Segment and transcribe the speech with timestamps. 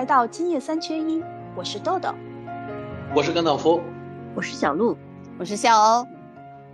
[0.00, 1.22] 来到今夜三缺一，
[1.54, 2.08] 我是豆豆，
[3.14, 3.82] 我是甘道夫，
[4.34, 4.96] 我是小鹿，
[5.38, 6.06] 我是笑欧。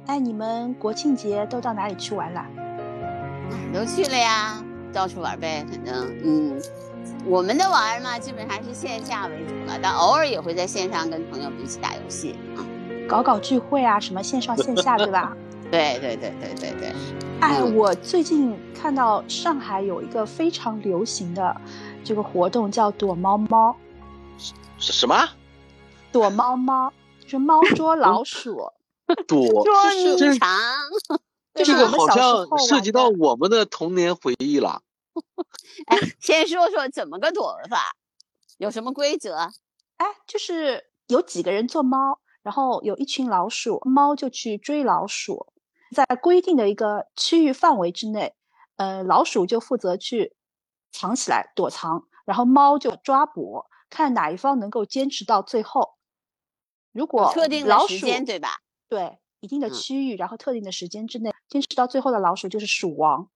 [0.07, 2.47] 哎，你们国庆节都到哪里去玩了？
[3.75, 4.63] 都去了呀，
[4.93, 6.63] 到处玩呗，反正嗯，
[7.25, 12.63] 我们的玩嘛，基本上是线下为主了，但偶尔也会在线上跟朋友们一起打游戏啊，
[13.09, 15.37] 搞搞聚会啊，什么线上线下，对吧？
[15.69, 16.93] 对对对对对对。
[17.41, 21.61] 哎，我最近看到上海有一个非常流行的
[22.07, 23.77] 这个活动，叫躲猫猫。
[24.39, 25.29] 什什么？
[26.13, 28.71] 躲猫猫，就是猫 捉老鼠。
[29.27, 30.49] 躲捉迷藏，
[31.55, 34.83] 这个好像涉及到我们的童年回忆了。
[35.87, 37.97] 哎，先说说怎么个躲法，
[38.59, 39.37] 有什么规则？
[39.97, 45.53] 哎，就是有几个人做猫，然后有一群老鼠，猫就去追老鼠，
[45.95, 48.35] 在规定的一个区域范围之内，
[48.77, 50.35] 呃，老鼠就负责去
[50.93, 55.95] 藏起来躲藏，然后猫就抓捕，看哪一方能够坚持到最后。
[56.93, 58.61] 如果特定的时间对吧？
[58.89, 63.29] 对一定的区域，然后特定的时间之内坚持到最后的老鼠就是鼠王。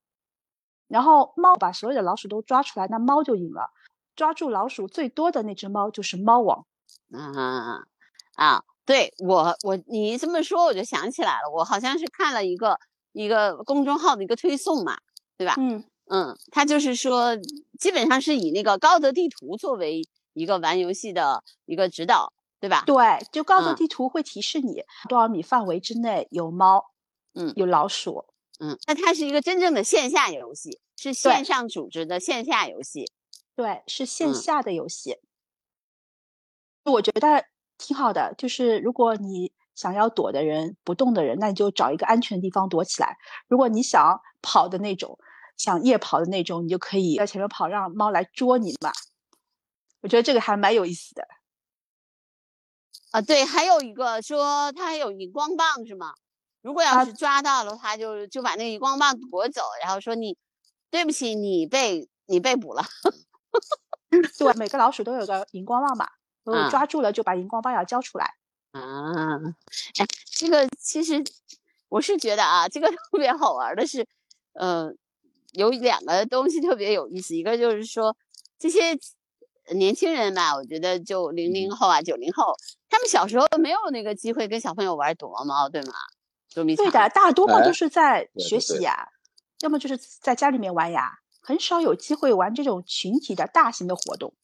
[0.89, 3.71] 然后猫把所有的老鼠都抓出来，那猫就赢了。
[4.17, 6.67] 抓住老鼠最多的那只猫就是猫王。
[7.13, 7.85] 啊
[8.35, 8.65] 啊！
[8.87, 12.81] 对我我你这么说我就想起来了，我好像是看了一个
[13.13, 14.99] 一个公众号的一个推送嘛，
[15.37, 15.55] 对吧？
[15.59, 17.37] 嗯嗯，他就是说
[17.79, 22.33] 基本上是以那个高德地图作为一个玩游戏的一个指导。
[22.63, 22.83] 对吧？
[22.85, 26.91] 对，就高德地图会提示你多少米范围之内有猫，
[27.33, 28.27] 嗯，有老鼠，
[28.59, 33.07] 嗯，那它是一个真正的线下游戏，是线上组织的线下游戏，
[33.57, 35.17] 对，是线下的游戏。
[36.85, 37.47] 我觉得
[37.79, 43.15] 挺好的，就是如果你想要躲的人不动的人，那你就找一个安全的地方躲起来；
[43.49, 45.19] 如果你想跑的那种，
[45.61, 48.91] 想夜跑的那种，你就可以在前面跑，让猫来捉你嘛。
[50.01, 51.29] 我觉得这个还蛮有意思的。
[53.11, 56.15] 啊，对，还有一个说它还有荧光棒是吗？
[56.63, 60.39] 如果要是抓到了，他就就把那个荧光棒夺走，然后说你
[60.91, 62.83] 对不起，你被你被捕了。
[64.39, 66.09] 对， 每个老鼠都有个荧光棒嘛，
[66.43, 68.35] 如果抓住了就把荧光棒要交出来。
[68.73, 69.37] 啊，
[69.99, 71.23] 哎，这个其实
[71.91, 74.07] 我是觉得啊，这个特别好玩的是，
[74.55, 74.91] 呃，
[75.53, 78.17] 有两个东西特别有意思，一个就是说
[78.59, 78.99] 这些。
[79.73, 82.57] 年轻人吧，我觉得就零零后啊、九零后，
[82.89, 85.93] 他们小时候没有那个机会跟小朋友玩躲猫猫，对吗？
[86.49, 86.85] 捉迷藏。
[86.85, 89.07] 对的，大多嘛都是在学习呀，
[89.61, 94.35] 要么就是在家里面玩呀，很少有机会玩这种群体的大型的活动。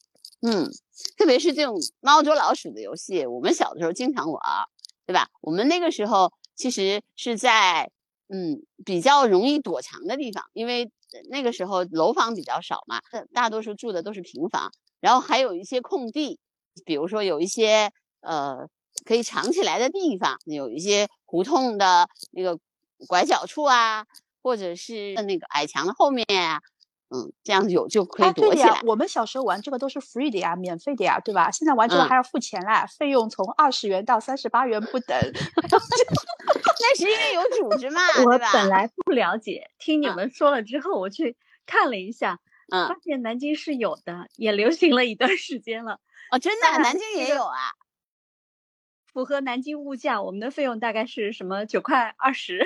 [0.43, 0.71] 嗯，
[1.17, 4.41] 特别是这种猫捉老鼠的游戏，我们小的时候经常玩，
[5.05, 5.27] 对吧？
[5.41, 7.91] 我们那个时候其实是在
[8.29, 10.91] 嗯比较容易躲藏的地方，因为
[11.29, 12.99] 那个时候楼房比较少嘛，
[13.33, 14.71] 大多数住的都是平房。
[14.99, 16.39] 然后还有一些空地，
[16.83, 18.67] 比如说有一些呃
[19.05, 22.57] 可以藏起来的地方，有一些胡同的那个
[23.07, 24.05] 拐角处啊，
[24.41, 26.59] 或者是那个矮墙的后面啊，
[27.09, 28.81] 嗯，这样有就可以躲起来。
[28.87, 31.51] 我们小时候玩这个都是 free 的呀，免费的呀，对吧？
[31.51, 35.15] 现在玩这个还要付钱啦，费用从二十元到三十八元不等。
[36.89, 42.39] 那是因为有组织嘛，我本来不了解，听你们说了之后，我去看了一下。
[42.69, 46.01] 嗯，发现南京是有的，也流行了一段时间了。
[46.31, 47.71] 哦，真的，南 京也有啊。
[49.13, 52.61] 符合南京物价，我们的费用大概是什么九块二十，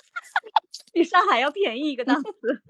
[0.92, 2.62] 比上海要便宜一个档次。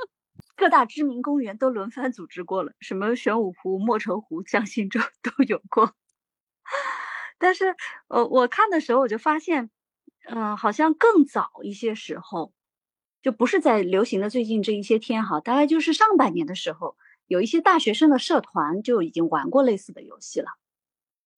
[0.54, 5.94] 各大知名公园都轮番组织过了，什么玄武湖、莫愁湖、江心洲都有过。
[7.38, 7.74] 但是，
[8.08, 9.70] 呃，我看的时候我就发现，
[10.28, 12.52] 嗯，好像更早一些时候。
[13.20, 16.96] 就不是在流行的最近这一些天哈，大概就是上半年的时候，
[17.26, 20.46] 有一些大学生的社团就已经玩过类似的游戏了，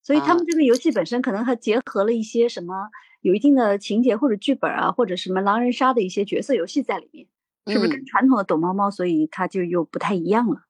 [0.03, 2.91] 所以他们这个游戏本身可能还结合了一些什么
[3.23, 7.27] 有一定的情节或者剧本啊，或者什么狼人杀的一些角色游戏在里面，
[7.67, 10.65] 是不是跟传统的躲猫猫，所以它就又不太一样了？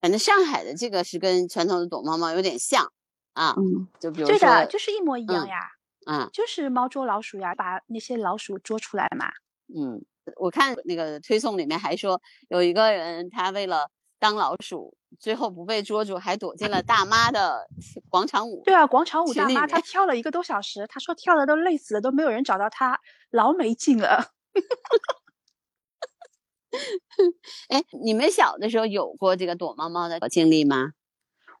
[0.00, 2.90] 反正上海的这个是跟传统的躲猫猫有点像
[3.34, 5.73] 啊，嗯，就比如说，对的，就是一模一样呀，
[6.06, 9.26] 嗯，就是猫捉老鼠呀，把那些老鼠捉出来嘛，
[9.74, 10.04] 嗯。
[10.36, 12.18] 我看那个推送里面还说，
[12.48, 17.68] 有一个人他为了当老鼠，最后不被捉住，还躲进了大妈的
[18.08, 18.62] 广场舞。
[18.64, 22.98] 对啊，广场舞大妈，她跳了一个多小时，她说跳的都累死了，都没有人找到她，
[23.30, 24.32] 老没劲了。
[27.68, 30.92] 哎，你们小的时候有过这个躲猫猫的经历吗？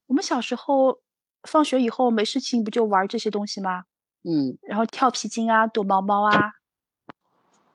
[0.06, 1.02] 我们小时候
[1.42, 3.84] 放学以后没事情，不就玩这些东西吗？
[4.24, 6.52] 嗯，然后跳皮筋啊，躲猫猫啊，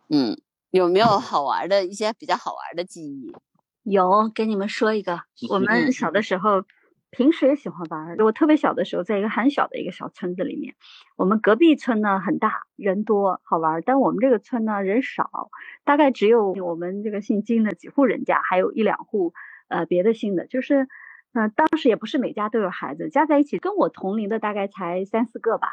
[0.09, 0.37] 嗯。
[0.71, 3.33] 有没有好玩的一些比较好玩的记忆？
[3.81, 6.63] 有，给你们说一个，我们小的时候。
[7.11, 8.15] 平时也喜欢玩。
[8.17, 10.75] 我特别小的时候，在一个很小的一个小村子里面，
[11.17, 15.49] 我们隔壁村呢很大，人多好玩，但我们这个村呢人少，
[15.83, 19.33] 大概只有我们这个姓金的几户人家，还有一两户
[19.69, 20.87] 呃别的姓的，就是，
[21.33, 25.69] 呃当时也不是每家都有孩子，加在一起跟我同龄的大概才三四个吧。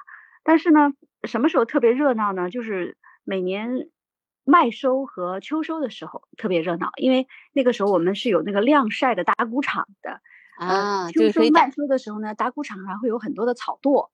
[0.46, 0.92] 但是呢，
[1.24, 2.50] 什么时候特别热闹呢？
[2.50, 3.90] 就是每年
[4.44, 10.20] 麦收和秋收的时候特别热闹，因为那个时候我们是有那个晾晒的打谷场的。
[10.56, 14.08] 啊，秋收麦收的时候呢，打谷场上会有很多的草垛，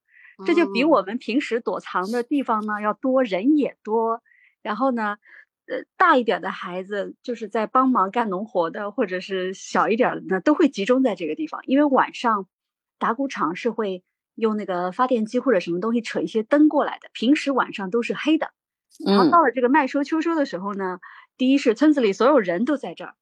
[0.46, 4.22] 这就比我们平时躲藏的地方呢要多，人也多。
[4.62, 5.18] 然后呢，
[5.66, 11.60] 呃，大一点的孩子就是在帮忙干农活的，或者是小一点的呢，都会集中在这个地方。
[11.66, 12.46] 因为晚上
[12.98, 14.02] 打谷场是会
[14.34, 18.52] 用那个发电机或者什么东西扯一些灯过来的，平时晚上都是黑的。
[19.04, 20.98] 然后到了这个麦收秋收的时候呢，
[21.36, 23.14] 第一是村子里所有人都在这儿。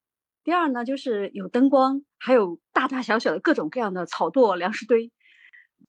[0.43, 5.13] 第二呢，就是有灯光，还有大大小小的各种各样的草垛、粮食堆，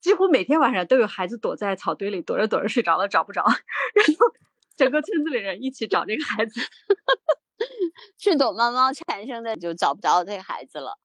[0.02, 4.28] 几乎每天晚上都有孩子躲在草堆里，躲着躲着睡着了，找不着，然后
[4.76, 6.60] 整个村子里人一起找这个孩子，
[8.20, 11.00] 是躲猫猫产生的，就找不着这个孩子了。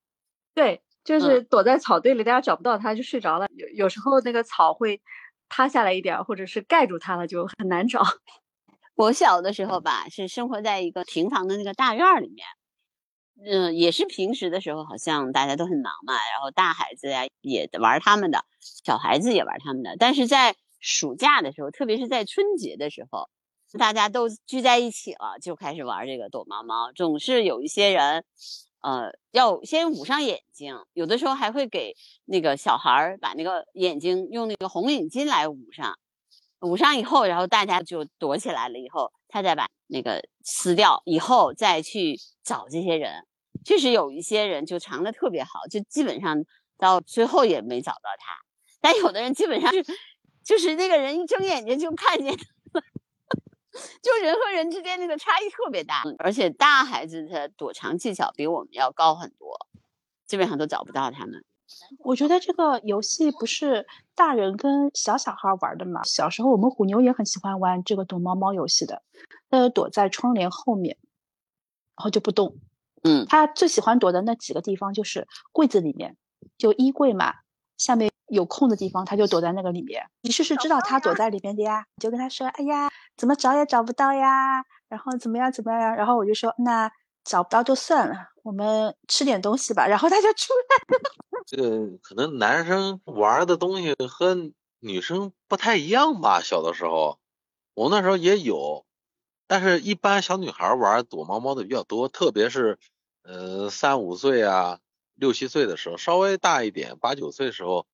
[0.55, 3.47] 对，就是躲在草堆里，大家找不到它，就睡着了。
[3.55, 5.01] 有有时候那个草会
[5.49, 8.03] 塌下来一点，或者是盖住它了，就很难找。
[8.97, 12.45] 我小的时候吧，是生活在一个平房的那个大院里面。
[13.45, 18.45] 嗯，也是平时的时候，好像大家都很忙嘛，然后大孩子呀也玩他们的，
[18.85, 19.97] 小孩子也玩他们的。
[19.99, 23.29] 但是在暑假的时候，特别是在春节的时候，
[23.79, 26.91] 大家都聚在一起了，就开始玩这个躲猫猫。
[26.95, 28.25] 总是有一些人，
[28.81, 31.95] 呃，要先捂上眼睛，有的时候还会给
[32.25, 35.99] 那个小孩儿把那个眼睛用那个红领巾来捂上，
[36.61, 43.27] 捂上以后，然后大家就躲起来了，以后他再把那个撕掉，以后再去找这些人。
[43.65, 46.45] 确实有一些人就藏的特别好，就基本上
[46.79, 48.37] 到最后也没找到他。
[48.81, 49.85] 但有的人基本上是，
[50.45, 52.33] 就是那个人一睁眼睛就看见，
[54.03, 56.03] 就人和人之间那个差异特别大。
[56.19, 59.67] 而且大孩子的躲藏技巧比我们要高很多，
[60.27, 61.45] 基本上都找不到他们。
[61.99, 66.03] 我觉得这个游戏不是大人跟小小孩玩的嘛？
[66.05, 69.03] 小时候我们虎妞也很喜欢玩这个躲猫猫游戏的，
[69.51, 70.97] 呃，躲在窗帘后面，
[71.97, 72.57] 然后就不动。
[73.03, 76.17] 嗯，他最喜欢躲的那几个地方就是柜子里面，
[76.57, 77.35] 就衣柜嘛，
[77.77, 80.05] 下面有空的地方，他就躲在那个里面。
[80.23, 86.91] 你是是知道他躲在里面的呀，你就跟他说：“哎呀，怎么找也找不到呀，然后怎么样怎么样。”然后我就说：“那
[87.25, 91.11] 找不到就算了，我们吃点东西吧。”然后他就出来了。
[91.47, 94.37] 这个可能男生玩的东西和
[94.81, 96.41] 女生不太一样吧？
[96.43, 97.19] 小的时候，
[97.75, 98.85] 我那时候也有，
[99.47, 102.79] 但是一般小女孩玩躲猫猫的比较多，特别是。
[103.29, 104.79] 呃，三五岁啊，
[105.17, 107.85] 六七岁的时候，稍微大一点，八九岁时候，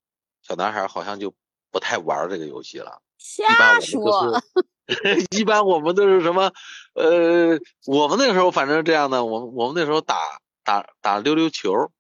[0.43, 1.35] 小男孩好像就
[1.71, 3.01] 不太玩这个游戏了。
[3.19, 4.43] 瞎说。
[5.31, 6.53] 一般我们都是什么？
[6.95, 10.19] 呃，我们那个时候反正这样的，我们我们那时候打
[10.65, 11.91] 打打溜溜球，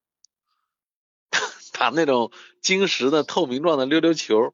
[1.72, 4.52] 打那种晶石的透明状的溜溜球。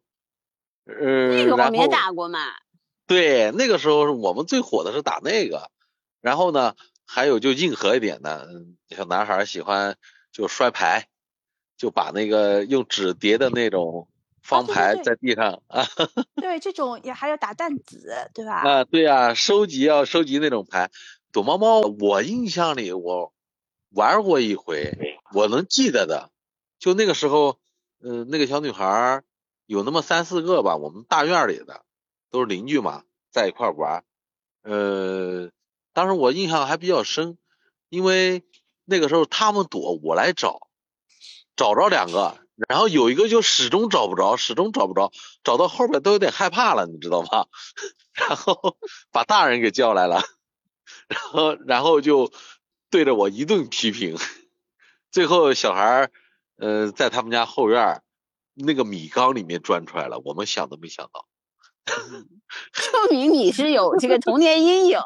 [0.84, 2.38] 呃，那个我没打过嘛。
[3.06, 5.70] 对，那个时候我们最火的是打那个，
[6.20, 6.74] 然后呢？
[7.10, 8.46] 还有就硬核一点的，
[8.90, 9.96] 小男孩喜欢
[10.30, 11.08] 就摔牌，
[11.78, 14.06] 就把那个用纸叠的那种
[14.42, 15.86] 方牌在地上啊。
[16.36, 18.56] 对，这种也还要打弹子，对吧？
[18.60, 20.90] 啊，对呀，收集要收集那种牌。
[21.32, 23.32] 躲猫猫，我印象里我
[23.90, 26.30] 玩过一回，我能记得的，
[26.78, 27.58] 就那个时候，
[28.02, 29.22] 嗯，那个小女孩
[29.64, 31.82] 有那么三四个吧，我们大院里的
[32.30, 34.04] 都是邻居嘛，在一块玩，
[34.62, 35.50] 呃。
[35.94, 37.38] 当时我印象还比较深，
[37.88, 38.44] 因为
[38.84, 40.67] 那个时候他们躲，我来找，
[41.58, 42.38] 找着两个，
[42.68, 45.12] 然后有一个就始终找不着，始终找不着，
[45.44, 47.46] 找到后边都有点害怕了，你知道吗？
[48.14, 48.78] 然后
[49.12, 50.22] 把大人给叫来了，
[51.08, 52.32] 然后然后就
[52.90, 54.16] 对着我一顿批评，
[55.12, 56.10] 最后小孩儿
[56.56, 58.02] 呃在他们家后院
[58.54, 61.27] 那个米缸里面钻出来了，我们想都没想到。
[62.72, 64.98] 证明你是有这个童年阴影，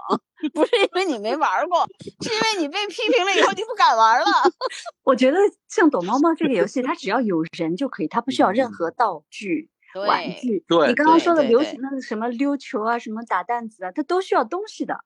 [0.52, 1.86] 不是因为你没玩过，
[2.20, 4.26] 是因为你被批评了以后你不敢玩了。
[5.04, 5.38] 我觉得
[5.68, 10.64] 像躲猫猫这个游戏，它只要有人就可以，它不需要任何道具、玩具。
[10.66, 14.98] 对，你刚刚说的流行的什么溜球啊、什么打弹子啊，它都需要东西的。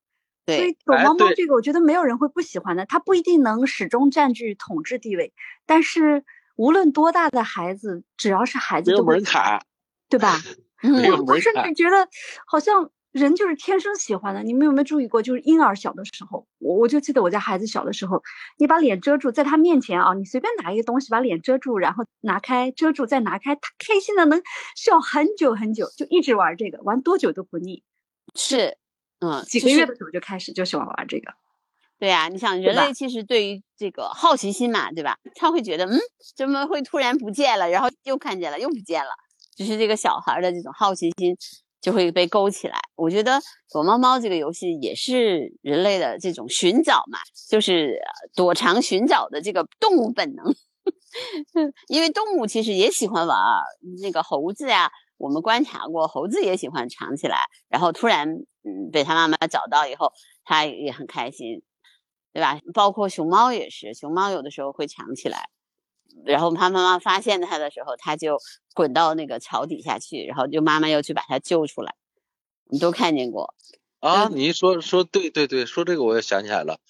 [0.46, 2.86] 所以躲猫猫这个，我觉得没有人会不喜欢的。
[2.86, 5.32] 它不一定能始终占据统治地位，
[5.66, 9.60] 但是无论多大的孩子，只要是孩子，没有门槛，
[10.08, 10.40] 对吧？
[11.26, 12.08] 我甚至觉得，
[12.46, 14.42] 好像人就是天生喜欢的。
[14.42, 15.22] 你们有没有注意过？
[15.22, 18.22] 就是婴儿小的时候，我我就记得我家孩子小的时候，
[18.58, 24.42] 你把脸遮住，在他面前啊，你随便拿一个东西把脸遮住，然后拿开遮住再拿开，他开心的能
[24.76, 27.82] 笑很久很久，就一直玩这个，玩多久都不腻。
[28.34, 28.76] 是，
[29.20, 31.32] 嗯，几个月的时候就开始就喜欢玩这个。
[31.98, 35.16] 对呀，你想人类其实对于这个好奇心嘛，对吧？
[35.34, 35.98] 他会觉得，嗯，
[36.36, 39.10] 怎么会突然不见了，然后又看见了，又不见了，
[39.56, 41.36] 就是这个小孩的这种好奇心
[41.80, 42.78] 就会被勾起来。
[42.94, 43.40] 我觉得
[43.72, 47.98] 躲猫猫这个游戏也是人类的这种寻找嘛，就是
[48.36, 50.54] 躲藏寻找的这个动物本能。
[51.88, 53.36] 因为动物其实也喜欢玩，
[54.02, 58.28] 那个猴子呀，我们观察过，猴子也喜欢藏起来，然后突然，
[58.62, 60.12] 嗯，被他妈妈找到以后，
[60.44, 61.62] 它也很开心。
[62.32, 62.60] 对吧？
[62.74, 65.48] 包括熊猫也是，熊猫有的时候会藏起来，
[66.24, 68.38] 然后他妈妈发现他的时候，他就
[68.74, 71.94] 滚到那个桥底下去，然后就妈妈又去把他救出来。
[72.64, 73.54] 你都看见过
[74.00, 74.28] 啊？
[74.28, 76.80] 你一说说对对对，说这个我也想起来了。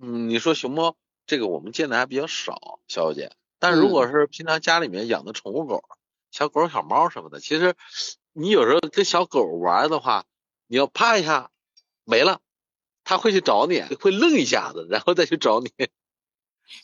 [0.00, 0.96] 嗯，你说熊猫
[1.26, 3.32] 这个我们见的还比较少，小姐。
[3.58, 5.84] 但如果是平常家里面养的宠物狗，
[6.30, 7.74] 小狗小猫什么的，其实
[8.32, 10.24] 你有时候跟小狗玩的话，
[10.66, 11.50] 你要啪一下
[12.04, 12.40] 没了。
[13.02, 15.72] 它会去找你，会愣一下子，然后再去找你。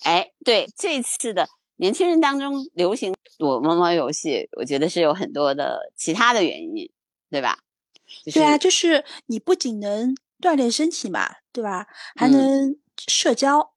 [0.03, 6.91] 哎，对，这次的年轻人当中流行躲猫猫游戏，我觉得是有很多的其他的原因，
[7.31, 7.59] 对吧？
[8.33, 11.87] 对啊，就是你不仅能锻炼身体嘛，对吧？
[12.15, 13.75] 还能社交。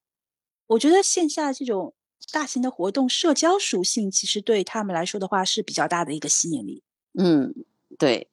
[0.66, 1.94] 我觉得线下这种
[2.32, 6.82] 大型的活动，社交属性其实对他们来说的话是比较大的一个吸引力。
[7.18, 7.54] 嗯，
[7.98, 8.28] 对，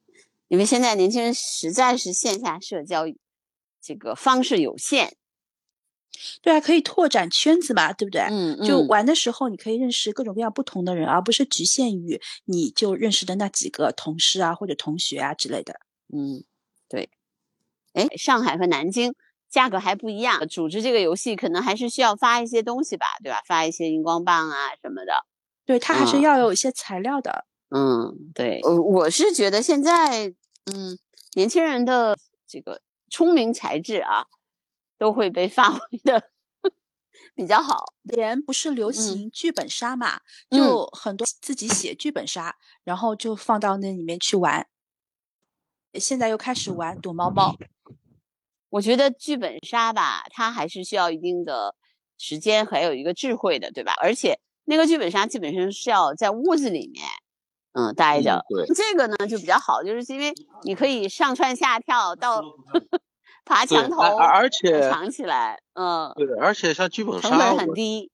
[0.48, 3.04] 因为现在年轻人实在是线下社交。
[3.80, 5.16] 这个方式有限，
[6.42, 8.22] 对啊，可以拓展圈子嘛，对不对？
[8.22, 8.66] 嗯嗯。
[8.66, 15.80] 就玩的时候，你可以认识各种各样不同的人，而不是局限于你就认识的那几个同事啊或者同学啊之类的。
[16.12, 16.42] 嗯，
[16.88, 17.10] 对。
[17.92, 19.14] 哎，上海和南京
[19.48, 23.40] 价格还不一样，组织这个游戏可能还是需要发一些东西吧，对吧？
[23.46, 25.12] 发一些荧光棒啊什么的。
[25.64, 27.44] 对，它还是要有一些材料的。
[27.70, 28.60] 嗯，对。
[28.62, 30.28] 我我是觉得现在，
[30.72, 30.98] 嗯，
[31.34, 32.16] 年轻人的
[32.48, 32.80] 这个。
[33.10, 34.26] 聪明才智啊，
[34.98, 36.30] 都会被发挥的
[37.34, 37.94] 比较好。
[38.02, 44.66] 连不是流行剧本杀嘛，就很多自己写剧本杀，然后就放到那里面去玩。
[45.94, 47.56] 现在又开始玩躲猫猫。
[48.70, 51.74] 我觉得剧本杀吧，它还是需要一定的
[52.18, 53.94] 时间，还有一个智慧的，对吧？
[54.02, 57.06] 而且那个剧本杀基本上是要在屋子里面。
[57.72, 58.44] 嗯，待着。
[58.48, 60.32] 对，这个呢就比较好，就是因为
[60.64, 62.42] 你可以上蹿下跳到
[63.48, 65.62] 爬墙头，而且藏起来。
[65.72, 68.12] 嗯，对，而且像剧本杀成本很低。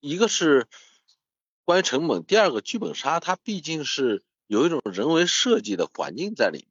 [0.00, 0.66] 一个是
[1.64, 6.68] 关于成本，第二个剧本杀它毕竟是有一种人为设计的环境在里面。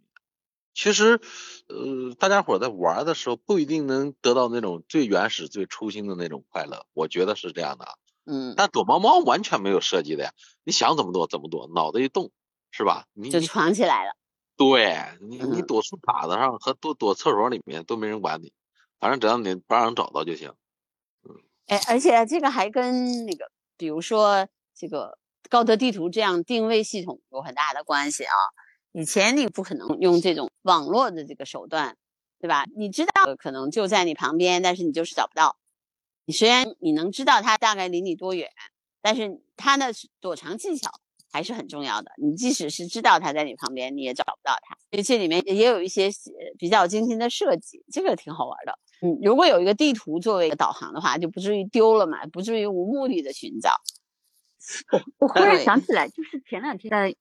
[0.73, 1.21] 其实，
[1.67, 7.97] 呃，大家伙在玩的时候不一定能得到那种最原始、最初心的那种快乐，我觉得是这样的。
[8.25, 10.31] 嗯，但躲猫猫完全没有设计的呀，
[10.65, 12.31] 你想怎么躲怎么躲，脑子一动，
[12.71, 13.05] 是吧？
[13.13, 14.15] 你就藏起来了。
[14.57, 18.53] 对你，你躲树杈子上和躲躲厕所里面都没人管你，
[18.99, 20.53] 反正只要你不让人找到就行。
[21.23, 21.35] 嗯，
[21.67, 25.17] 哎，而且这个还跟那个，比如说这个
[25.49, 28.33] 高德地图这样定位系统有很大的关系啊。
[28.93, 31.97] 以前你不可能用这种网络的这个手段，
[32.39, 32.65] 对吧？
[32.77, 35.57] 你知道可能就在你旁边，但是你就是找不到。
[36.23, 38.49] 你虽然你能知道它大概离你多远，
[39.01, 40.89] 但是它的躲藏技巧
[41.35, 42.11] 还是很重要的。
[42.17, 44.77] 你即使是知道他在你旁边，你也找不到他。
[44.89, 46.09] 所以这里面也有一些
[46.57, 48.79] 比较精心的设计，这个挺好玩的。
[49.01, 53.71] 嗯，如果有一个地图作为一个导航的话，就不至于丢了嘛，不至于无目的的寻找。
[55.19, 57.13] 我忽然想起来，就是前两天在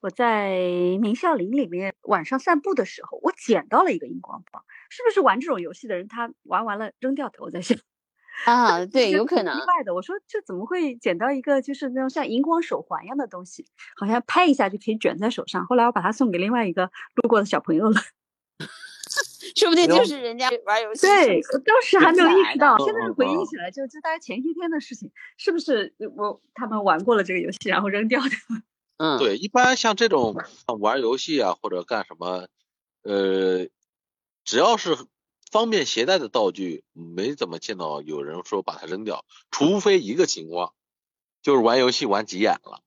[0.00, 0.56] 我在
[1.00, 4.62] 明孝陵里面晚上散步的时候，我捡到了一个荧光棒。
[4.88, 7.38] 是不是玩这种游戏的人他玩完了扔掉的？
[7.40, 7.76] 我在想。
[8.44, 9.54] 啊，对，有可能。
[9.56, 13.64] 意外的，我说这怎么会捡到一个就是那种像荧光手环一样的东西，
[13.96, 15.66] 好像拍一下就可以卷在手上。
[15.66, 18.00] 后来我把它送给另外一个路过的小朋友了，
[19.54, 21.06] 说不定就是人家玩游戏。
[21.06, 28.30] 对，当时还没有意识到，现在回忆起来，就就大概前些天的事情，是不是我他们玩过了这个游戏，然后扔掉的？
[28.98, 30.36] 嗯，对，一般像这种
[30.80, 32.48] 玩游戏啊或者干什么，
[33.02, 33.68] 呃，
[34.44, 34.96] 只要是。
[35.52, 40.72] 方便携带的道具没怎么见到有人说把它扔掉，除非一个情况，
[41.42, 42.80] 就是玩游戏玩急眼了，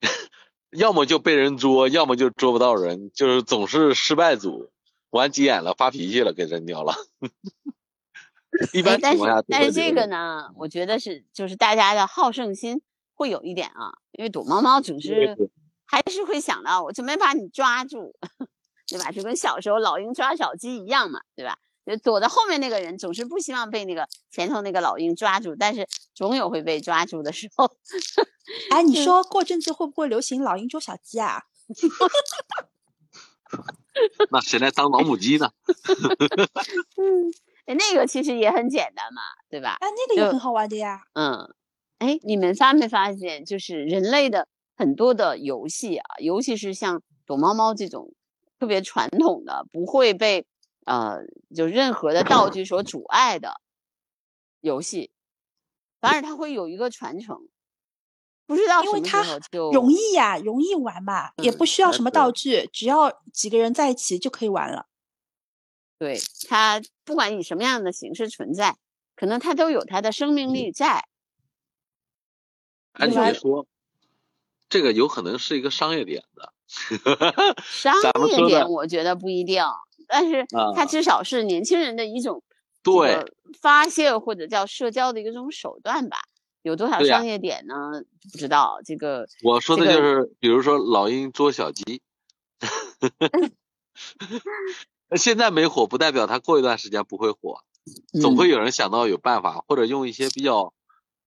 [0.72, 4.70] 要么就被人捉，要么就捉不到人，就是总是失败组，
[5.10, 6.94] 玩急眼了发脾气了给扔掉了。
[8.72, 12.80] 一般情况下，但是这个呢，我觉得是就是大家的好胜心
[13.12, 15.36] 会有一点啊，因为躲猫猫总是
[15.84, 18.16] 还是会想到我就没把你抓住。
[18.88, 19.10] 对吧？
[19.10, 21.56] 就跟小时候老鹰抓小鸡一样嘛，对吧？
[21.84, 27.70] 就躲在后面那个人总是不希望被那个前头那个老鹰抓住，但是总有会被抓住的时候。
[28.70, 31.42] 哎，你说过阵子会不会流行老鹰捉小鸡啊？
[34.30, 35.50] 那谁来当老母鸡呢？
[36.96, 37.32] 嗯，
[37.66, 39.70] 那个其实也很简单嘛，对吧？
[39.72, 41.02] 啊，那个也很好玩的呀。
[41.14, 41.54] 嗯，
[41.98, 48.14] 哎，你们发没发现，就是人类的很多的游戏啊，尤其是像躲猫猫这种
[48.58, 50.46] 特别传统的，不会被
[50.84, 51.20] 呃
[51.54, 53.60] 就任何的道具所阻碍的
[54.60, 55.10] 游戏，
[56.00, 57.48] 反而它会有一个传承。
[58.44, 59.24] 不知道，因为它
[59.72, 64.86] 容易呀，容易玩嘛，也不需要什么道具，只要几个人在一起就可以玩了。
[65.98, 68.76] 对它，不管以什么样的形式存在，
[69.14, 71.06] 可能它都有它的生命力在。
[72.94, 73.66] 按理说，
[74.68, 76.52] 这个有可能是一个商业点的。
[77.62, 77.94] 商
[78.28, 79.64] 业点我觉得不一定，
[80.12, 82.42] 但是它至少是年轻人的一种
[82.82, 83.24] 对
[83.62, 86.18] 发泄或者叫社交的一种手段吧。
[86.60, 87.74] 有多少商业点呢？
[88.30, 89.26] 不知道这个。
[89.42, 92.02] 我说的就是，比如说老鹰捉小鸡，
[95.16, 97.60] 现在没火，不代表它过一段时间不会火，
[98.20, 100.74] 总会有人想到有办法，或者用一些比较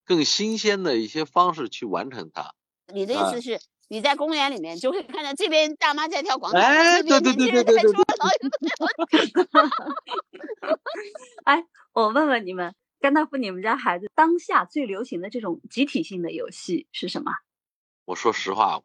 [0.06, 2.54] 更新鲜的一些方式去完成它。
[2.94, 7.84] 你的意思是，你在公园里面就会看到这边大妈在跳广场，哎，对对对对对对。
[11.46, 11.64] 哎，
[11.94, 12.76] 我问问你们。
[13.02, 17.32] 甘道夫，你们家孩子当下最流行的这种集体性的游戏是什么？
[18.06, 18.82] 我说实话，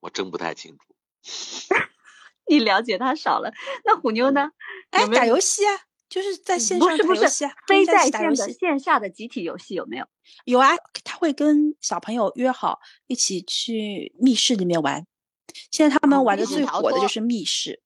[0.00, 0.84] 我真不太清楚。
[2.46, 3.54] 你了解他少了。
[3.84, 4.50] 那虎妞呢？
[4.90, 10.06] 哎，打游戏啊，就是在线上打游戏啊，非在线的线下的集体游戏有没有？
[10.44, 10.70] 有啊，
[11.04, 15.06] 他会跟小朋友约好一起去密室里面玩。
[15.70, 17.82] 现在他们玩的最火的就是密室。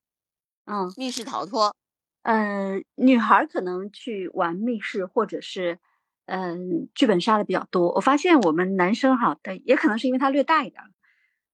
[0.66, 1.74] 嗯，密室逃脱。
[2.22, 5.80] 嗯，女孩可能去玩密室或者是
[6.26, 7.92] 嗯剧本杀的比较多。
[7.94, 10.82] 我发现我们男生哈，也可能是因为他略大一点，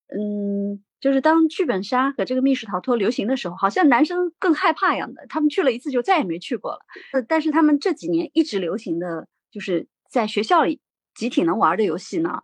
[0.09, 5.26] 嗯，就是当剧本杀和这个密室逃脱流行的时候，好像男生更害怕一样的。
[5.28, 6.80] 他们去了一次就再也没去过了。
[7.12, 10.80] 呃，但是他们这几年一直流行的就是在学校里
[11.14, 12.40] 集体能玩的游戏呢，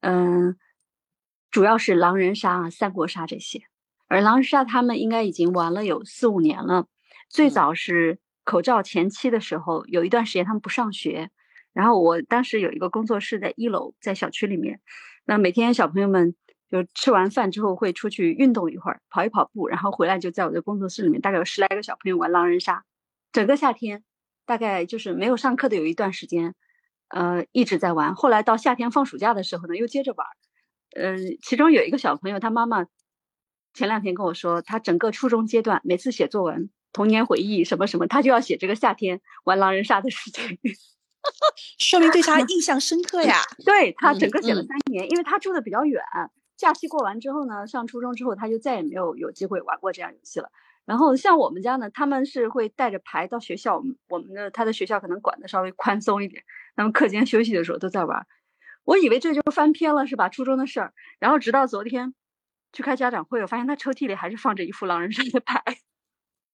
[0.00, 0.56] 嗯，
[1.50, 3.62] 主要是狼人杀啊、三国杀这些。
[4.06, 6.86] 而狼人杀他们应该已经玩了有四五年了。
[7.28, 11.30] 最早是口罩前期的时候，有一段时间他们不上学，
[11.74, 14.80] 然后我当时有一个工作室在一楼，在小区里面，
[15.26, 16.34] 那每天小朋友们
[16.70, 22.84] 就吃完饭之后会出去运动一会儿，跑一跑步，然后回来就在我的工作室里面，大概有十来个小朋友玩狼人杀，
[23.32, 24.04] 整个夏天
[24.46, 26.54] 大概就是没有上课的有一段时间，
[27.08, 30.26] 呃一直在玩，后来到夏天放暑假的时候呢，又接着玩，
[30.96, 32.86] 嗯，其中有一个小朋友他妈妈
[33.74, 36.70] 前两天跟我说，他整个初中阶段每次写作文。
[36.90, 40.58] 童年回忆什么什么，他就要写这个夏天玩狼人杀的事情，
[41.78, 43.42] 说明对他印象深刻呀。
[43.62, 46.02] 对他整个写了三年，因为他住的比较远，
[46.58, 50.50] 假期过完之后呢，上初中之后他就再也没有有机会玩过这样游戏了。
[50.84, 56.42] 然后像我们家呢，他们是会带着牌到学校，我们的他的学校可能管的稍微宽松一点，
[56.76, 58.26] 他们课间休息的时候都在玩。
[58.84, 60.28] 我以为这就翻篇了是吧？
[60.28, 60.92] 初中的事儿。
[61.20, 62.14] 然后直到昨天
[62.72, 65.62] 去开家长会，我发现他抽屉里还是放着一副狼人杀的牌。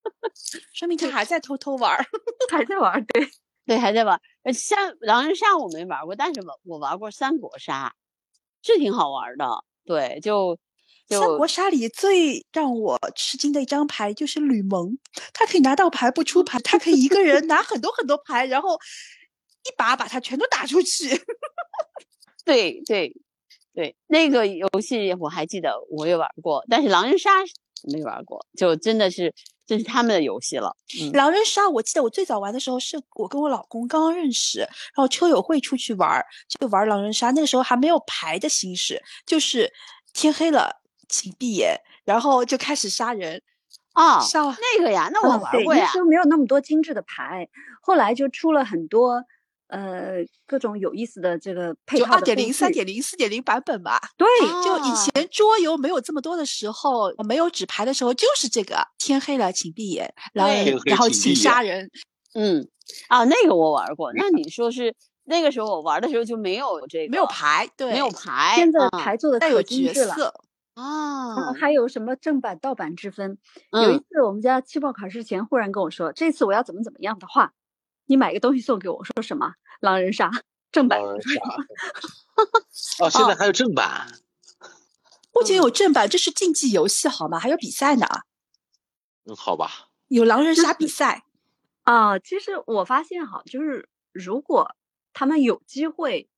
[0.74, 1.96] 说明他还在偷偷玩，
[2.52, 3.28] 还在玩，对
[3.66, 4.20] 对，还在玩。
[4.42, 7.94] 呃，像狼人杀我没玩过，但是我我玩过三国杀，
[8.62, 9.64] 是挺好玩的。
[9.85, 10.59] 对，就
[11.09, 14.97] 三国杀里最让我吃惊的一张牌就是吕蒙，
[15.33, 18.77] 他可以拿到牌不出牌，他可以一个人拿很多很多牌，然后
[19.64, 21.09] 一把把他全都打出去。
[22.44, 23.14] 对对
[23.75, 27.31] 对，那个游戏我还记得，我也玩过，但是狼人杀
[27.83, 29.35] 没玩过，就真的是。
[29.66, 30.77] 这是他们的游戏了。
[31.12, 37.31] 狼人杀，我记得我最早玩的时候是我跟我老公刚刚认识，然后车友会出去玩，就玩狼人杀。
[37.31, 39.72] 那个时候还没有牌的形式，就是
[40.12, 43.42] 天黑了请闭眼，然后就开始杀人。
[43.92, 44.20] 啊，
[44.77, 45.85] 那个呀，那我玩过呀。
[45.85, 47.48] 那时候没有那么多精致的牌，
[47.81, 49.24] 后来就出了很多。
[49.74, 54.00] 呃，各种有意思的这个配套二点零、三点零、四点零版本吧。
[54.16, 54.26] 对，
[54.62, 60.52] 就以前桌游没有这么多的时候，没有纸牌的时候，就是这个天黑了请闭眼，然后
[60.84, 61.90] 然后请杀人。
[62.34, 62.68] 嗯，
[63.08, 64.12] 啊，那个我玩过。
[64.14, 68.52] 那你说是那个时候我玩的时候就没有这个，没有牌，对，没有牌。
[68.54, 70.14] 现在牌做的可精致了
[70.74, 71.52] 啊！
[71.58, 73.38] 还有什么正版盗版之分？
[73.72, 77.52] 有一次我们家期末考试前忽然跟我说，这次我要怎么怎么样的话。
[78.06, 79.54] 你买个东西送给我，说什么
[79.85, 80.31] 狼人杀
[80.73, 80.99] 正版？
[80.99, 81.31] 狼人杀
[83.05, 84.11] 哦，现在还有正版，
[85.31, 87.38] 不仅有正版，这是竞技游戏好吗？
[87.38, 88.07] 还有比赛呢。
[89.27, 89.90] 嗯，好吧。
[90.09, 91.25] 有狼人杀比赛
[91.83, 92.18] 啊。
[92.18, 94.75] 其实我发现哈，就是如果
[95.12, 96.31] 他们有机会，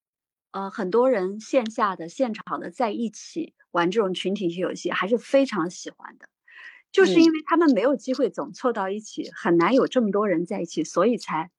[0.51, 6.29] 呃，很多人线下的、现场的在一起玩这种群体性游戏，还是非常喜欢的。
[6.91, 11.51] 就是因为他们没有机会总凑到一起，很难有这么多人在一起，所以才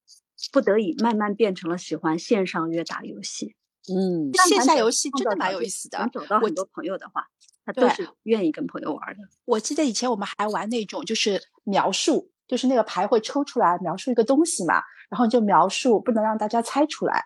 [0.52, 3.56] 不得已慢慢变成了喜欢线上约打游戏。
[3.90, 5.98] 嗯，线下游戏真的蛮有意思的。
[6.00, 7.28] 能找到很多朋友的话，
[7.66, 9.24] 他都是愿意跟朋友玩的。
[9.46, 17.26] 我记得以前我们还玩那种，就是描述，就是那个牌会抽出来描述一个东西嘛，然后你就描述，不能让大家猜出来。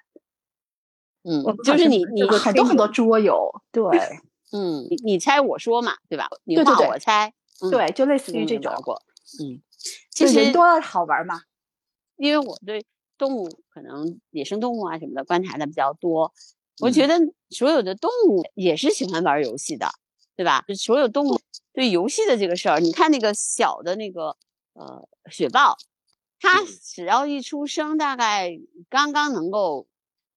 [1.24, 3.84] 嗯，就是你你很多很多桌游，对，
[4.52, 6.28] 嗯，你你猜我说嘛，对吧？
[6.44, 7.34] 你画我猜。
[7.72, 8.74] 对，就类似于这种。
[9.40, 9.62] 嗯，
[10.10, 11.42] 其实人多了好玩嘛。
[12.18, 12.86] 因为我对
[13.22, 16.34] 动物，可能野生动物啊什么的观察的比较多，
[16.80, 17.20] 我觉得
[17.52, 19.88] 所有的动物也是喜欢玩游戏的，
[20.36, 20.66] 对吧？
[20.68, 21.40] 就所有动物
[21.72, 24.36] 对游戏的这个事儿，你看那个小的那个
[24.74, 25.78] 呃雪豹，
[26.40, 28.58] 它只要一出生，大概
[28.90, 29.86] 刚刚能够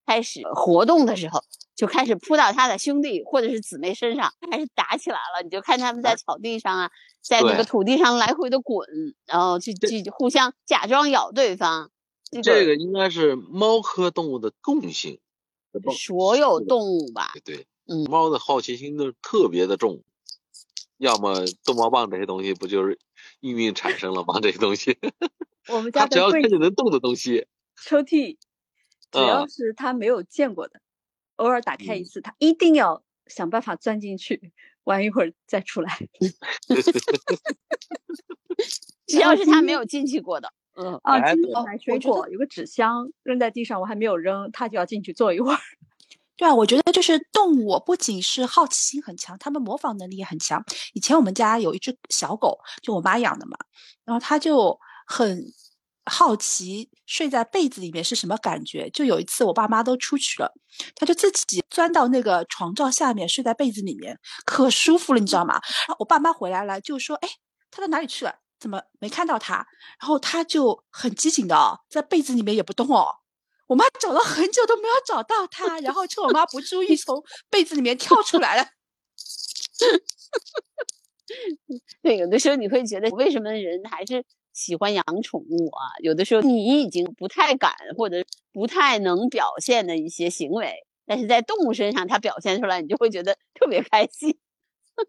[0.04, 1.40] 开始活动的时候。
[1.74, 5.42] 就开始扑到它的兄弟或者是姊妹身上，开始打起来了。
[5.42, 8.86] 你就看他们在草地上啊，在那个土地上来回的滚，
[9.26, 11.90] 然后去去互相假装咬对方。
[12.42, 15.20] 这个应该是猫科动物的共性，
[15.96, 17.32] 所有动物吧？
[17.44, 20.02] 对，嗯，猫的好奇心都特别的重，
[20.98, 22.98] 要么逗猫棒这些东西不就是
[23.40, 24.40] 应运产生了吗？
[24.40, 24.98] 这些东西，
[25.68, 28.36] 我们家只要看见能动的东西，抽屉，
[29.10, 30.80] 只要是他没有见过的。
[31.36, 34.52] 偶尔打开一次，他一定要想办法钻进去
[34.84, 36.08] 玩一会儿再出来。
[39.06, 45.58] 只要是他没有进去过的，嗯啊，今天买水果有个纸箱扔在地上，我还没有扔，他就要进去坐一会儿。
[46.36, 50.64] 对啊，我觉得就是动物不仅是好奇心很强，它们模仿能力也很强。
[50.92, 53.56] 以前我们家有一只小狗，就我妈养的嘛，
[54.04, 55.44] 然后它就很。
[56.06, 58.90] 好奇睡在被子里面是什么感觉？
[58.90, 60.52] 就有一次我爸妈都出去了，
[60.94, 65.54] 它就自己钻到那个床罩下面睡在被子里面，可舒服了，你知道吗？
[65.88, 67.28] 然后我爸妈回来了就说：“哎，
[67.70, 68.34] 它到哪里去了？
[68.58, 69.66] 怎么没看到他？”
[70.00, 73.16] 然后他就很机警的哦在被子里面也不动哦。
[73.66, 78.66] 我妈找了很久都没有找到他，然后趁我妈不注意从被子里面跳出来了。
[82.02, 84.24] 对，有的时候你会觉得为什么人还是？
[84.54, 90.72] 喜欢养宠物啊，有的时候你已经不太敢或者不太能表现的一些行为，
[91.06, 94.38] 但是在动物身上它表现出来，你就会觉得特别开心。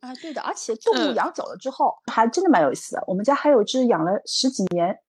[0.01, 3.03] 啊，对的，而且动物养久了之后，还真的蛮有意思的。
[3.07, 4.99] 我们家还有只养了十几年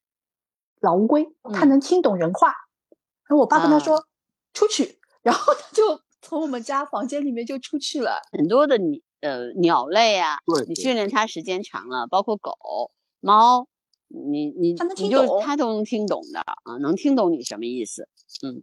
[0.81, 2.49] 老乌龟，它能听懂人话。
[3.29, 4.07] 然后我爸跟他说
[4.53, 8.21] 出去，然后它就从我们家房间里面就出去了。
[8.33, 12.53] 很多的你呃鸟类啊，你训练它时间长了，包括狗、
[13.21, 13.67] 猫。
[14.09, 18.09] 你你它能听懂，它都能听懂的啊，能听懂你什么意思？
[18.47, 18.63] 嗯，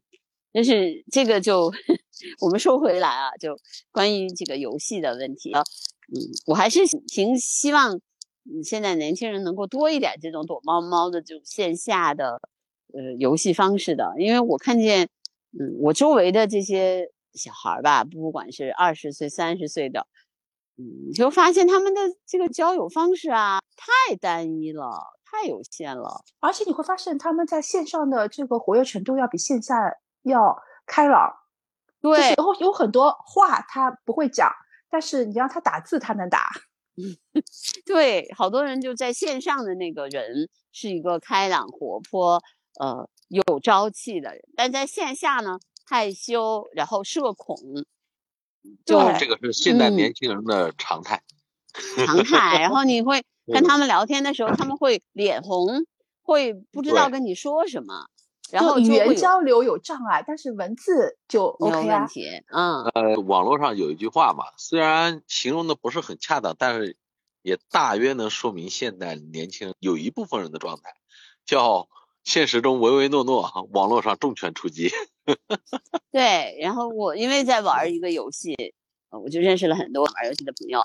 [0.53, 1.69] 但是这个就
[2.39, 3.59] 我们说回来啊，就
[3.91, 5.61] 关于这个游戏的问题啊，
[6.09, 7.99] 嗯，我还是挺希望
[8.63, 12.41] 现在年轻人能够多一点这种躲猫猫的这种线下的
[12.93, 15.07] 呃游戏方式的，因为我看见
[15.51, 20.07] 嗯我周围的这些小孩吧，不管是二十岁、三十岁的，
[20.77, 24.89] 嗯，就发现他们的这个交友方式啊太单一了。
[25.35, 29.73] 太有限了，而且你会发现他们在线上的这个活跃程度要比线下
[30.21, 31.33] 要开朗。
[31.99, 34.51] 对，然后有很多话他不会讲，
[34.93, 36.51] 但是你让他打字，他能打。
[37.83, 42.43] 对，好多人就在线上的那个人是一个开朗活泼、
[42.79, 47.57] 呃有朝气的人，但在线下呢害羞，然后社恐。
[48.85, 51.23] 就这个是现代年轻人的常态。
[52.05, 53.23] 常态，然后你会。
[53.51, 55.85] 跟他们聊天的时候，他们会脸红，
[56.21, 58.07] 会不知道跟你说什么，
[58.53, 62.29] 然后语言交流有障碍，但是文字就 OK 问题。
[62.51, 66.95] 嗯，呃，网络上有一句话嘛，虽然形容的不是很恰当，但是
[67.41, 70.93] 也大约能说明现代年轻人有一部分人的状态，
[71.47, 71.87] 叫
[72.23, 74.91] 现实中唯唯诺诺，网络上重拳出击。
[76.11, 78.55] 对，然后我因为在玩一个游戏，
[79.09, 80.79] 我就认识了很多玩游戏的朋友。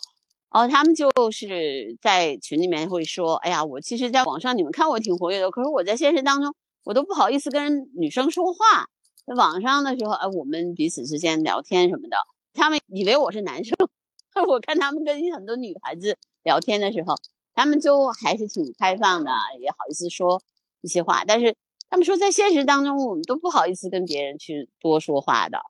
[0.49, 6.55] 哦，他们就是在群里面会说：“哎呀，我其实在网上你们看我挺活跃的，可是我在现实当中
[6.89, 8.89] 我都不好意思跟女生说话。
[9.27, 12.17] 在网上的时候，哎，我们彼此之间聊天什么的，
[12.55, 13.77] 他们以为我是男生。
[14.49, 17.15] 我看他们跟很多女孩子聊天的时候，
[17.55, 20.41] 他们就还是挺开放的，也好意思说
[20.81, 21.27] 一些话。
[21.27, 21.55] 但是
[21.91, 25.61] 他们说在现实当中，我们都不好意思跟别人去多说话的。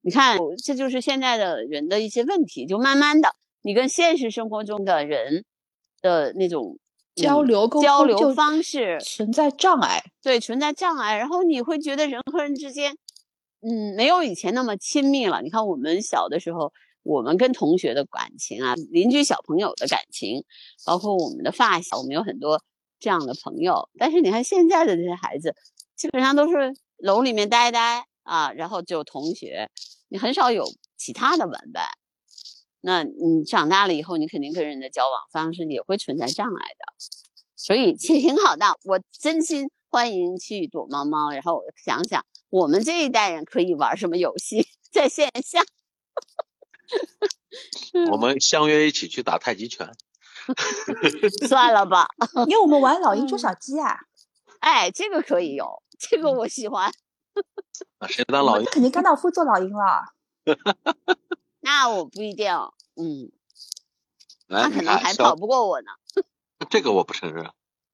[0.00, 5.44] 你看，这就是现在的人的一些问题，就慢慢的。”你跟现实生活中的人
[6.00, 6.78] 的那种
[7.22, 10.02] 交流沟交流方式存在障碍。
[10.22, 12.96] 对存在障碍，然后你会觉得人和人之间，
[13.62, 15.40] 嗯，没有以前那么亲密了。
[15.42, 20.44] 你看我们小的时候，我们跟同学的感情啊，邻居小朋友的感情，
[20.84, 22.62] 包括我们的发小，我们有很多
[23.00, 23.88] 这样的朋友。
[23.98, 25.54] 但是你看现在的这些孩子，
[25.96, 29.70] 基本上都是楼里面待待啊，然后就同学，
[30.08, 30.64] 你很少有
[30.96, 31.88] 其他的玩伴。
[32.80, 36.94] 那你长大了以后，你肯定跟人的交往方式也会存在障碍的，
[37.56, 38.66] 所以其实挺好的。
[38.84, 45.60] 我真心欢迎去躲猫猫，然后我想想我们这一代人可以玩什么游戏，在线下。
[48.10, 49.90] 我们相约一起去打太极拳。
[51.46, 52.08] 算了吧，
[52.46, 53.98] 因为我们玩老鹰捉小鸡啊，
[54.60, 56.90] 哎，这个可以有，这个我喜欢。
[57.98, 58.64] 啊，谁当老鹰？
[58.66, 60.04] 肯定甘道夫做老鹰了。
[61.68, 62.50] 那我不一定，
[62.96, 63.30] 嗯，
[64.46, 65.88] 来，他可能还跑不过我呢。
[66.70, 67.44] 这个我不承认，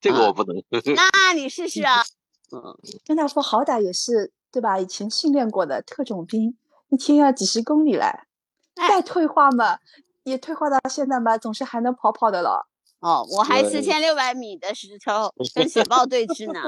[0.01, 0.63] 这个我不能。
[0.71, 2.05] 那你试试啊。
[2.55, 4.79] 嗯，张大夫好歹也是对吧？
[4.79, 6.57] 以前训练过的特种兵，
[6.89, 8.29] 一天要几十公里来，
[8.77, 9.81] 再退化嘛，
[10.23, 12.69] 也退化到现在嘛，总是还能跑跑的了。
[13.01, 16.61] 哦，我还四千六百米的时候 跟雪豹对峙呢，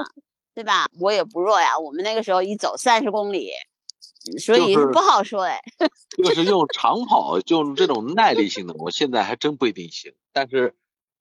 [0.53, 0.87] 对吧？
[0.99, 3.53] 我也不弱呀，我们那个时候一走三十公里。
[4.39, 5.61] 所以不好说哎，
[6.25, 10.13] 就是用长跑，就这种耐力性的，我现在还真不一定行。
[10.33, 10.75] 但是，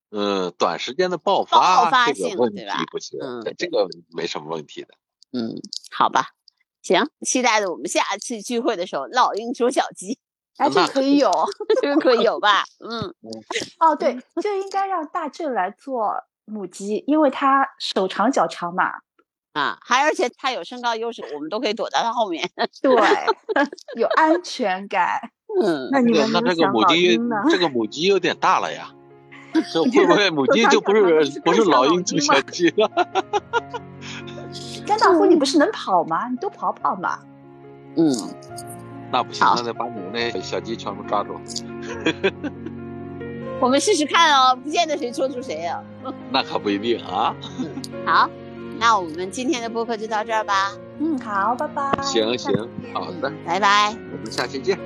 [0.09, 2.83] 呃，短时间的爆发，爆发性对吧？
[2.91, 4.89] 不行，嗯，这个没什么问题的。
[5.33, 5.55] 嗯，
[5.91, 6.29] 好吧，
[6.81, 10.17] 行，期待着我们下次聚会的时候，老鹰捉小鸡，
[10.57, 11.31] 哎，这可以有，
[11.81, 12.63] 这个可以有吧？
[12.79, 13.13] 嗯，
[13.79, 16.13] 哦，对，就应该让大正来做
[16.45, 18.99] 母鸡，因为他手长脚长嘛。
[19.55, 22.47] 啊，还而且他有身高优势，我们都可以躲在他后面。
[22.83, 22.91] 对，
[23.95, 25.31] 有安全感。
[25.63, 27.17] 嗯，那你们那这个母鸡，
[27.49, 28.89] 这个母鸡有点大了呀。
[29.71, 31.01] 这会不会母鸡就不是
[31.45, 32.91] 不是老鹰捉小鸡了？
[34.85, 36.27] 甘道夫，你不是能跑吗？
[36.27, 37.19] 你多跑跑嘛。
[37.95, 38.11] 嗯，
[39.09, 41.39] 那不行，那得把你们那小鸡全部抓住。
[43.61, 45.81] 我们试试看哦，不见得谁捉住谁啊。
[46.29, 47.33] 那可不一定啊。
[48.05, 48.29] 好。
[48.79, 50.73] 那我们今天的播客就到这儿吧。
[50.99, 52.03] 嗯，好，拜拜。
[52.03, 53.95] 行行，好的，拜拜。
[54.11, 54.77] 我们下期见。